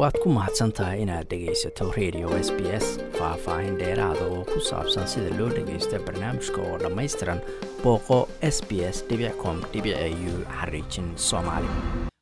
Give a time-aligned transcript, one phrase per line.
[0.00, 2.86] waad ku mahadsan tahay inaad dhegaysato radio s b s
[3.18, 7.40] faah-faahin dheeraada oo ku saabsan sida loo dhagaysto barnaamijka oo dhammaystiran
[7.82, 8.18] booqo
[8.54, 8.98] s b s
[9.42, 11.68] com u xariijin soomaali.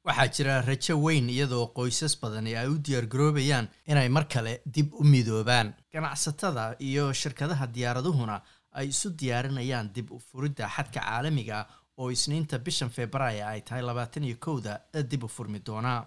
[0.07, 5.05] Waxaa jira rajo weyn iyadoo qoysas badani ay u diyaargaroobayaan inay mar kale dib u
[5.05, 5.75] midoobaan.
[5.93, 8.41] Ganacsatada iyo shirkadaha diyaaraduhuna
[8.73, 11.67] ay isu diyaarinayaan dib u furidda xadka caalamiga
[11.99, 16.07] oo isniinta bishan februaayo ay tahay labaatan iyo kowda dib u furmi doonaa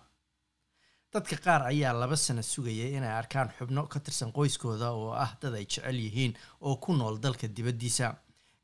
[1.14, 5.54] dadka qaar ayaa laba sano sugayay inay arkaan xubno ka tirsan qoyskooda oo ah dad
[5.56, 8.08] ay jecel yihiin oo ku nool dalka dibaddiisa.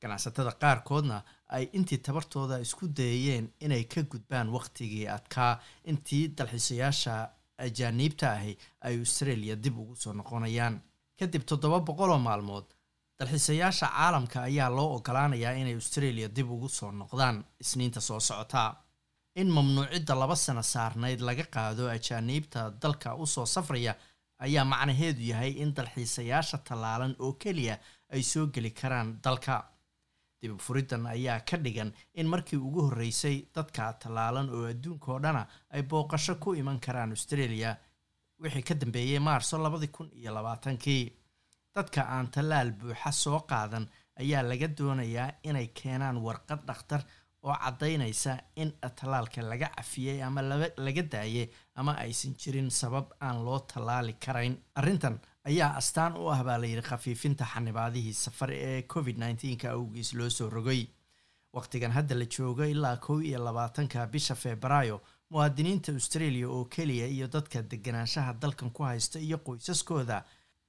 [0.01, 1.17] Ganacsatada qaarkoodna
[1.55, 7.13] ay intii tabartooda isku dayayeen inay ka gudbaan wakhtigii adkaa intii dalxiisayaasha
[7.65, 8.53] ajaaniibta ahi
[8.85, 10.75] ay australia dib ugu soo noqonayaan.
[11.19, 12.65] Kadib toddoba boqol oo maalmood
[13.19, 17.43] dalxiisayaasha caalamka ayaa loo ogolaanayaa inay australia dib ugu soo noqdaan.
[17.59, 18.75] Isniinta soo socota
[19.41, 23.93] in mamnuucidda laba sano saarnayd laga qaado ajaaniibta dalka u soo safraya
[24.45, 27.75] ayaa macnaheedu yahay in dalxiisayaasha tallaalan oo keliya
[28.13, 29.55] ay soo geli karaan dalka.
[30.41, 35.81] Dib furiddan ayaa ka dhigan in markii ugu horreysay dadka tallaalan oo adduunka dhana ay
[35.89, 37.71] booqasho ku iman karaan australia
[38.41, 41.05] wixii ka dambeeyey maarso labadii kun iyo labaatankii.
[41.75, 43.85] Dadka aan tallaal buuxa soo qaadan
[44.21, 47.01] ayaa laga doonayaa inay keenaan warqad dhakhtar
[47.43, 50.41] oo caddaynaysa in tallaalka laga cafiyey ama
[50.77, 54.57] laga daayay ama aysan jirin sabab aan loo tallaali karayn.
[54.75, 60.29] Arrintan ayaa astaan u ah baa layidhi khafiifinta xanibaadihii safar ee covid nneteen-ka awgiis loo
[60.29, 60.87] soo rogay.
[61.53, 67.27] Wakhtigan hadda la joogo ilaa kow iyo labaatanka bisha febraayo muwaadiniinta australia oo keliya iyo
[67.27, 70.23] dadka deganaanshaha dalkan ku haysta iyo qoysaskooda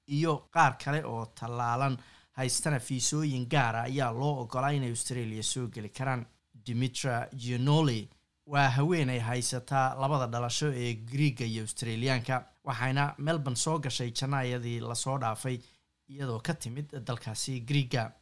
[0.07, 1.99] iyo qaar kale oo tallaalan
[2.33, 6.27] haystana fiisooyin gaara ayaa loo ogolaa inay australia soo geli karaan
[6.69, 8.09] dimitra gianoli
[8.47, 14.95] waa haweenay haysataa labada dhalasho ee griiga iyo australiyaanka waxayna melbourne soo gashay janaayadii la
[14.95, 15.59] soo dhaafay
[16.09, 18.13] iyadoo ka timid dalkaasi griiga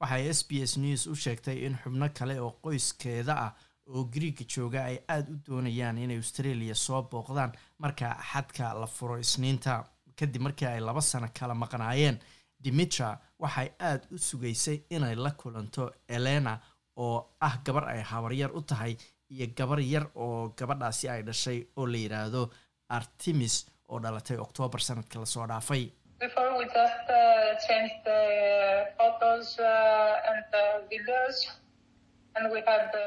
[0.00, 3.52] waxay s b s news u sheegtay in xubno kale oo qoyskeeda ah
[3.86, 9.18] oo griiga jooga ay aada u doonayaan inay australia soo booqdaan marka xadka la furo
[9.18, 9.84] isniinta.
[10.16, 12.18] Kadib markii ay laba sano kala maqnaayeen
[12.64, 16.60] dimitra waxay aada u sugaysay inay la kulanto elena
[16.96, 18.96] oo ah gabar ay habaryar u tahay
[19.30, 22.42] iyo gabar yar oo gabadhaasi ay dhashay oo la yidhaahdo
[22.88, 23.54] artemis
[23.88, 25.84] oo dhalatay oktoobar sanadka la soo dhaafay.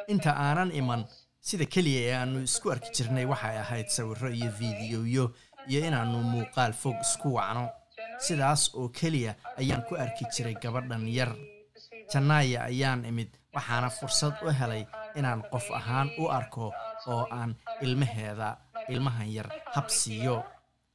[0.08, 1.02] Inta aanan iman
[1.42, 5.26] sida keliya ee aanu isku arki jirnay waxay ahayd sawiro iyo fiidiyoyo
[5.70, 7.70] iyo inaanu muuqaal fog isku wacno.
[8.26, 11.32] Sidaas oo keliya ayaan ku arki jiray gabadhan yar.
[12.14, 14.84] Janaaya ayaan imid waxaana fursad u helay
[15.16, 16.74] inaan qof ahaan u arko
[17.08, 18.58] oo aan ilmaheeda
[18.90, 20.44] ilmahan yar hab siiyo.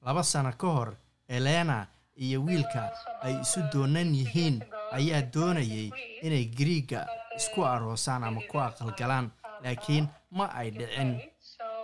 [0.05, 0.91] Laba sano ka hor
[1.29, 2.83] elena iyo wiilka
[3.23, 4.57] ay isu doonan yihiin
[4.97, 5.91] ayaa doonayay
[6.23, 7.07] inay griiga
[7.37, 9.31] isku aroosaan ama ku aqalgalaan
[9.65, 11.11] laakiin ma ay dhicin.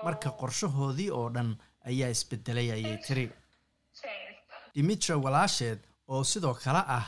[0.05, 1.51] Marka qorshahoodii oo dhan
[1.89, 3.27] ayaa isbedelay ayay tiri.
[4.75, 7.07] Dimitra walaasheed oo sidoo kale ah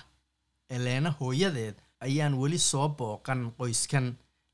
[0.71, 1.77] eleena hooyadeed
[2.07, 4.07] ayaan weli soo booqan qoyskan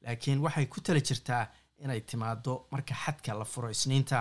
[0.04, 1.44] laakiin waxay ku tala jirtaa
[1.84, 4.18] inay timaado marka xadka la furo isniinta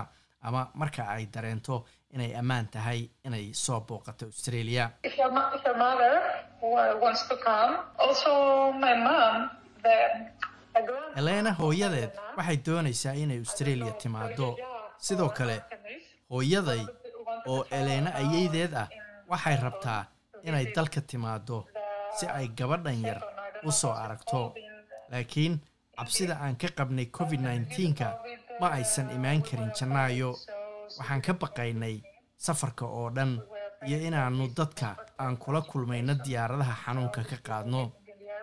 [0.48, 1.76] ama marka ay dareento
[2.14, 4.86] inay ammaan tahay inay soo booqato australia.
[11.20, 14.48] Eleena hooyadeed waxay doonaysaa inay australia timaado
[15.08, 15.58] sidoo kale
[16.32, 16.82] hooyaday
[17.52, 18.88] oo eleena ayeydeed ah
[19.32, 20.02] waxay rabtaa
[20.48, 21.58] inay dalka timaado
[22.18, 23.20] si ay gabadhan yar
[23.68, 24.54] u soo aragto.
[25.12, 25.60] Laakiin
[25.98, 28.08] cabsida aan ka qabnay covid nneteen-ka
[28.60, 30.36] ma aysan imaan karin janaayo.
[30.98, 32.02] Waxaan ka baqaynay
[32.38, 33.42] safarka oo dhan
[33.88, 37.92] iyo inaannu dadka aan kula kulmayno diyaaradaha xanuunka ka qaadno.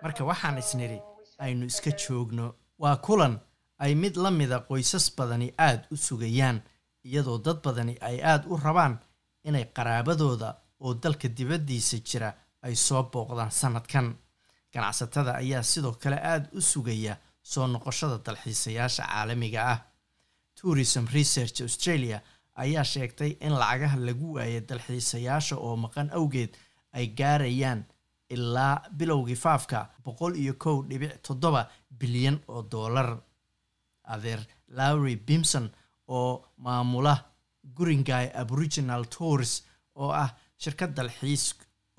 [0.03, 0.99] Marka waxaan isnidhi
[1.39, 2.55] aynu iska joogno.
[2.79, 3.35] Waa kulan
[3.79, 6.59] ay mid la mida qoysas badani aada u sugayaan
[7.05, 8.95] iyadoo dad badani ay aada u rabaan
[9.45, 10.49] inay qaraabadooda
[10.81, 12.31] oo dalka dibaddiisa jira
[12.63, 14.17] ay soo booqdaan sanadkan.
[14.73, 19.79] Ganacsatada ayaa sidoo kale aada u sugaya soo noqoshada dalxiisayaasha caalamiga ah.
[20.61, 22.21] Tourism research australia
[22.55, 26.53] ayaa sheegtay in lacagaha lagu waayay dalxiisayaasha oo maqan awgeed
[26.93, 27.85] ay gaarayaan
[28.35, 31.63] ilaa bilowgii faafka boqol iyo kow dhibic toddoba
[32.01, 33.09] bilyan oo doolar
[34.05, 35.71] adeer lowry bimson
[36.09, 37.15] oo maamula
[37.77, 39.53] guringay aboriginal tours
[39.95, 40.31] oo ah
[40.63, 41.45] shirkad dalxiis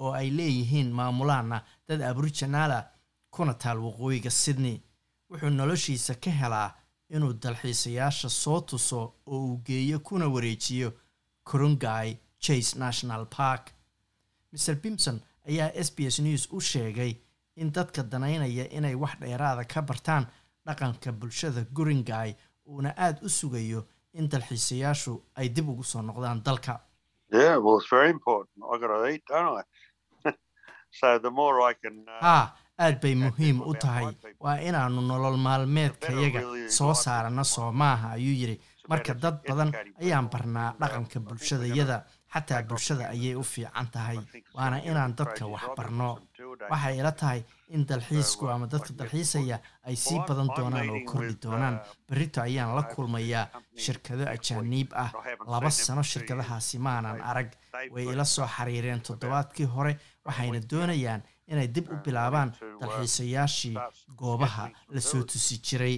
[0.03, 1.57] oo ay leeyihiin maamulaana
[1.88, 2.80] dad aboriginala
[3.31, 4.77] kuna taal waqooyiga sydney.
[5.30, 6.69] Wuxuu noloshiisa ka helaa
[7.15, 10.89] inuu dalxiisayaasha soo tuso oo uu geeyo kuna wareejiyo
[11.50, 13.71] kurungai chase national park.
[14.51, 15.19] Mr bimson
[15.50, 17.15] ayaa s b s news u sheegay
[17.56, 20.25] in dadka danaynaya inay wax dheeraada ka bartaan
[20.65, 22.36] dhaqanka bulshada guringai
[22.68, 26.80] uuna aada u sugayo in dalxiisayaashu ay dib ugu soo noqdaan dalka
[32.22, 32.46] haa
[32.84, 34.06] aad bay muhiim u tahay.
[34.44, 36.42] waa inaannu nolol maalmeedkayaga
[36.78, 38.58] soo saarana soo maaha ayuu yidhi.
[38.90, 39.72] Marka dad badan
[40.02, 41.98] ayaan barnaa dhaqanka bulshadayada
[42.34, 44.18] xataa bulshada ayay u fiican tahay.
[44.56, 46.10] Waana inaan dadka wax barno
[46.72, 47.42] waxay ila tahay
[47.76, 49.58] in dalxiisku ama dadka dalxiisaya
[49.88, 51.76] ay sii badan doonaan oo kordhi doonaan.
[52.10, 53.46] berrito ayaan la kulmayaa.
[53.84, 55.12] shirkado ajaaniib ah.
[55.52, 57.50] Laba sano shirkadahaasi maanan arag.
[57.94, 59.94] way ila soo xiriireen toddobaadkii hore
[60.25, 61.21] waxayna doonayaan
[61.51, 62.50] inay dib u bilaabaan
[62.81, 63.75] dalxiisayaashii
[64.19, 64.65] goobaha
[64.95, 65.97] la soo tusi jiray.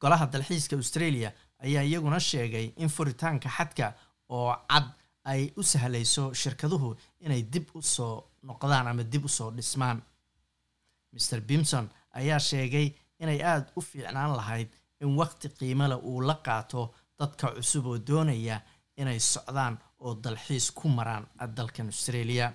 [0.00, 1.30] golaha dalxiiska australia
[1.64, 3.86] ayaa iyaguna sheegay in furitaanka xadka
[4.28, 4.86] oo cad
[5.24, 6.88] ay u sahlayso shirkaduhu
[7.24, 9.98] inay dib u soo noqdaan ama dib u soo dhismaan.
[11.12, 11.86] Mr bimson
[12.18, 12.86] ayaa sheegay
[13.22, 14.68] inay aada u fiicnaan lahayd
[15.00, 16.82] in waqti qiimale uu la qaato
[17.18, 18.56] dadka cusub oo doonaya
[18.96, 19.74] inay socdaan
[20.04, 21.24] oo dalxiis ku maraan
[21.56, 22.46] dalkan australia.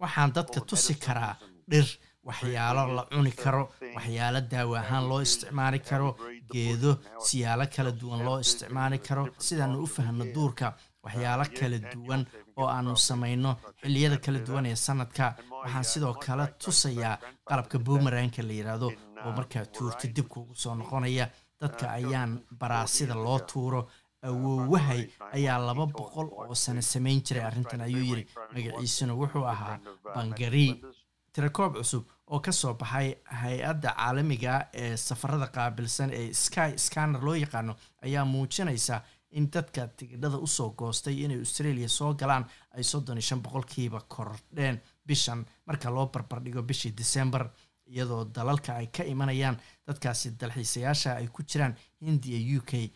[0.00, 1.34] Waxaan dadka tusi karaa
[1.70, 1.86] dhir
[2.28, 3.62] waxyaalo la cuni karo
[3.96, 6.08] waxyaalo daawo ahaan loo isticmaali karo
[6.52, 6.90] geedo
[7.26, 10.66] siyaalo kala duwan loo isticmaali karo sidaanu u fahno duurka
[11.04, 12.22] waxyaalo kala duwan
[12.60, 13.50] oo aanu samayno
[13.82, 15.26] xilliyada kala duwan ee sanadka
[15.62, 17.16] waxaan sidoo kale tusayaa
[17.48, 18.88] qalabka boomeranka la yidhaahdo
[19.24, 21.26] oo markaa tuurto dibka ugu soo noqonaya
[21.60, 23.88] dadka ayaan baraa sida loo tuuro
[24.22, 25.02] awoowahay
[25.32, 28.24] ayaa laba boqol oo sano samayn jiray arrintan ayuu yidhi.
[28.54, 29.78] Magaciisuna wuxuu ahaa
[30.14, 30.66] bangari
[31.32, 37.34] tirakoob cusub oo ka soo baxay hay'adda caalamiga ee safarada qaabilsan ee sky scanner loo
[37.34, 42.44] yaqaano ayaa muujinaysa in dadka tigidhada u soo goostay inay australia soo galaan
[42.76, 47.50] ay soddon iyo shan boqolkiiba kordheen bishan marka loo barbardhigo bishii december
[47.92, 49.56] iyadoo dalalka ay ka imanayaan
[49.86, 52.90] dadkaasi dalxiisayaasha ay ku jiraan hindiya u k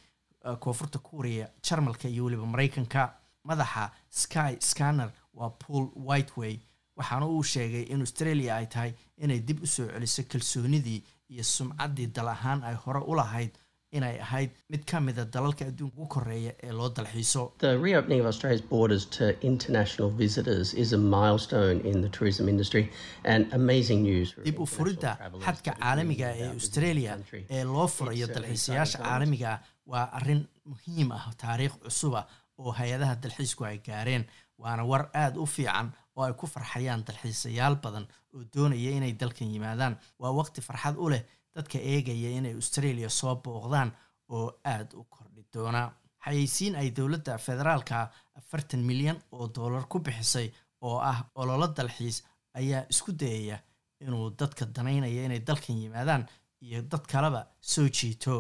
[0.60, 3.14] koonfurta kuuriya jarmalka iyo weliba maraykanka.
[3.44, 6.58] Madaxa sky scanner waa paul whiteway.
[6.96, 12.06] Waxaana uu sheegay in australia ay tahay inay dib u soo celiso kalsoonidii iyo sumcaddii
[12.06, 13.50] dal ahaan ay hore u lahayd
[13.98, 17.42] inay ahayd mid ka mida dalalka adduunka ugu koreeya ee loo dalxiiso.
[17.64, 22.84] The reopening of Australia's borders to international visitors is a milestone in the tourism industry
[23.32, 25.12] and amazing news for dib u furidda
[25.46, 27.18] xadka caalamiga ee australia
[27.58, 29.58] ee loo furayo dalxiisayaasha caalamiga ah
[29.92, 30.42] waa arrin
[30.72, 32.20] muhiim ah taariikh cusuba
[32.62, 34.24] oo hay'adaha dalxiisku ay gaareen
[34.64, 39.48] waana war aada u fiican oo ay ku farxayaan dalxiisayaal badan oo doonaya inay dalkan
[39.54, 39.94] yimaadaan.
[40.20, 41.22] Waa waqti farxad u leh
[41.54, 43.90] dadka eegaya inay australia soo booqdaan
[44.34, 45.82] oo aada u kordhi doona.
[46.24, 50.48] Xayeysiin ay dowladda federaalka afartan milyan oo dollar ku bixisay
[50.86, 52.22] oo ah ololo dalxiis
[52.58, 53.58] ayaa isku dayaya
[54.00, 56.22] inuu dadka danaynaya inay dalkan yimaadaan
[56.66, 58.34] iyo dad kaleba soo jiito.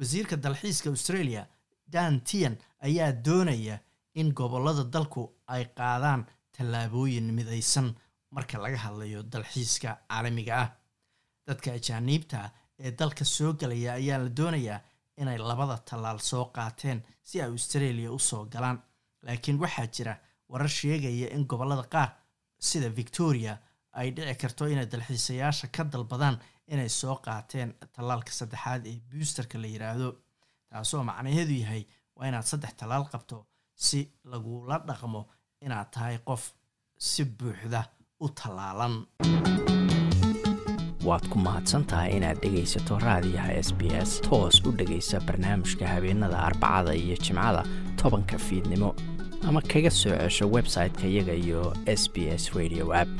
[0.00, 1.46] Wasiirka dalxiiska australia
[1.92, 3.78] dan tian ayaa doonaya
[4.14, 6.26] in gobollada dalku ay qaadaan
[6.56, 7.94] tallaabooyin midaysan
[8.30, 10.68] marka laga hadlayo dalxiiska caalamiga ah.
[11.46, 14.80] Dadka ajaaniibta ee dalka soo galaya ayaa la doonayaa
[15.20, 18.78] inay labada tallaal soo qaateen si ay australia u soo galaan.
[19.22, 20.14] Laakiin waxaa jira
[20.48, 22.10] warar sheegaya in gobollada qaar
[22.58, 23.58] sida victoria
[23.92, 26.36] ay dhici karto inay dalxiisayaasha ka dalbadaan
[26.72, 30.08] inay soo qaateen tallaalka saddexaad ee boosterka la yidhaahdo
[30.74, 31.82] taasoo macnaheedu yahay
[32.16, 33.36] waa inaad saddex tallaal qabto
[33.86, 34.00] si
[34.32, 35.20] lagula dhaqmo
[35.66, 36.42] inaad tahay qof
[37.08, 37.80] si buuxda
[38.24, 38.94] u tallaalan.
[41.08, 46.92] Waad ku mahadsantahay inaad dhegaysato raadiyaha s b s toos u dhegaysa barnaamijka habeenada arbacada
[47.02, 47.62] iyo jimcada
[48.02, 48.90] tobanka fiidnimo
[49.48, 51.62] ama kaga soo cesho website-ka iyaga iyo
[52.00, 53.10] s b s radio app.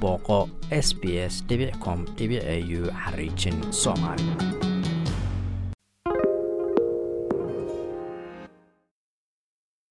[0.00, 0.40] Booqo
[0.86, 1.34] s b s
[1.84, 4.24] com au xariijin soomaali